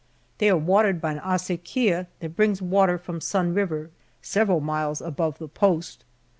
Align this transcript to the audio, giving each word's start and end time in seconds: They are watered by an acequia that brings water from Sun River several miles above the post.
They 0.39 0.49
are 0.49 0.57
watered 0.57 0.99
by 0.99 1.11
an 1.11 1.19
acequia 1.19 2.07
that 2.21 2.35
brings 2.35 2.59
water 2.59 2.97
from 2.97 3.21
Sun 3.21 3.53
River 3.53 3.91
several 4.23 4.59
miles 4.59 4.99
above 4.99 5.37
the 5.37 5.47
post. 5.47 6.03